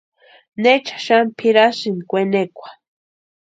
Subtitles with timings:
[0.63, 2.67] ¿Necha xani pʼirasïni kwenekwa?